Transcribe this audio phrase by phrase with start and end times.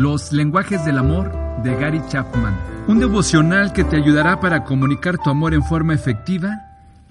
[0.00, 1.30] Los lenguajes del amor
[1.62, 2.58] de Gary Chapman.
[2.88, 6.56] Un devocional que te ayudará para comunicar tu amor en forma efectiva,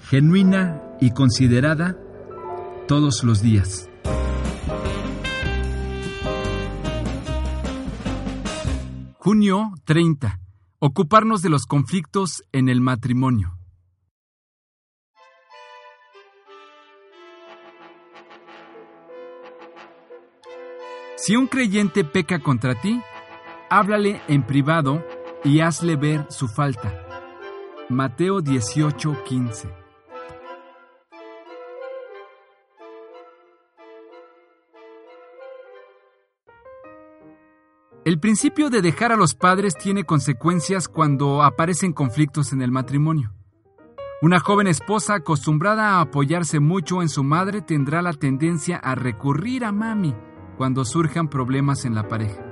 [0.10, 1.96] genuina y considerada
[2.88, 3.88] todos los días.
[9.20, 10.40] Junio 30.
[10.80, 13.59] Ocuparnos de los conflictos en el matrimonio.
[21.22, 23.02] Si un creyente peca contra ti,
[23.70, 25.06] háblale en privado
[25.44, 26.94] y hazle ver su falta.
[27.90, 29.70] Mateo 18:15
[38.06, 43.34] El principio de dejar a los padres tiene consecuencias cuando aparecen conflictos en el matrimonio.
[44.22, 49.66] Una joven esposa acostumbrada a apoyarse mucho en su madre tendrá la tendencia a recurrir
[49.66, 50.16] a mami
[50.60, 52.44] cuando surjan problemas en la pareja.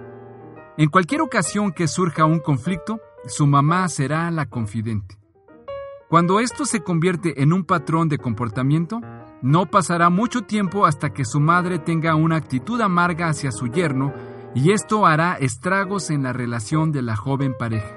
[0.78, 5.18] En cualquier ocasión que surja un conflicto, su mamá será la confidente.
[6.08, 9.02] Cuando esto se convierte en un patrón de comportamiento,
[9.42, 14.14] no pasará mucho tiempo hasta que su madre tenga una actitud amarga hacia su yerno
[14.56, 17.94] y esto hará estragos en la relación de la joven pareja.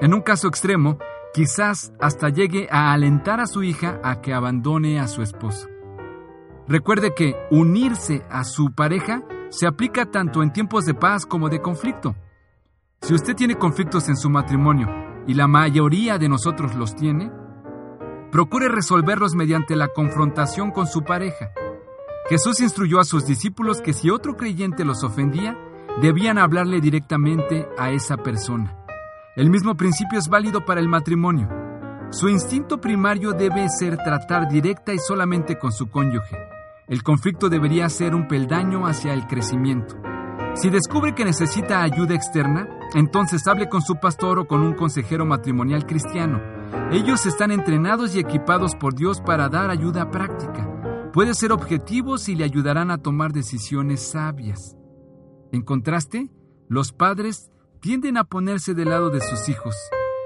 [0.00, 0.98] En un caso extremo,
[1.32, 5.68] quizás hasta llegue a alentar a su hija a que abandone a su esposo.
[6.66, 11.60] Recuerde que unirse a su pareja se aplica tanto en tiempos de paz como de
[11.60, 12.16] conflicto.
[13.02, 14.88] Si usted tiene conflictos en su matrimonio,
[15.26, 17.30] y la mayoría de nosotros los tiene,
[18.30, 21.52] procure resolverlos mediante la confrontación con su pareja.
[22.28, 25.58] Jesús instruyó a sus discípulos que si otro creyente los ofendía,
[26.00, 28.76] debían hablarle directamente a esa persona.
[29.36, 31.48] El mismo principio es válido para el matrimonio.
[32.10, 36.53] Su instinto primario debe ser tratar directa y solamente con su cónyuge.
[36.86, 39.96] El conflicto debería ser un peldaño hacia el crecimiento.
[40.54, 45.24] Si descubre que necesita ayuda externa, entonces hable con su pastor o con un consejero
[45.24, 46.42] matrimonial cristiano.
[46.92, 51.10] Ellos están entrenados y equipados por Dios para dar ayuda práctica.
[51.12, 54.76] Puede ser objetivos y le ayudarán a tomar decisiones sabias.
[55.52, 56.30] En contraste,
[56.68, 57.50] los padres
[57.80, 59.74] tienden a ponerse del lado de sus hijos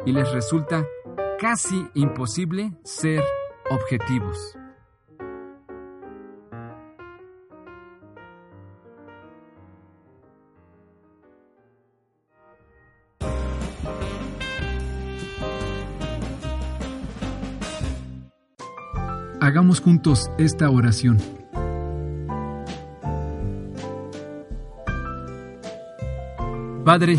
[0.05, 0.85] y les resulta
[1.39, 3.23] casi imposible ser
[3.71, 4.58] objetivos.
[19.49, 21.17] Hagamos juntos esta oración.
[26.85, 27.19] Padre,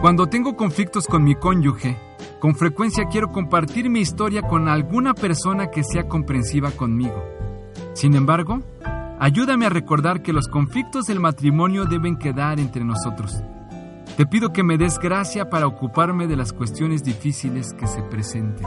[0.00, 1.96] cuando tengo conflictos con mi cónyuge,
[2.40, 7.22] con frecuencia quiero compartir mi historia con alguna persona que sea comprensiva conmigo.
[7.92, 8.60] Sin embargo,
[9.20, 13.44] ayúdame a recordar que los conflictos del matrimonio deben quedar entre nosotros.
[14.16, 18.66] Te pido que me des gracia para ocuparme de las cuestiones difíciles que se presenten.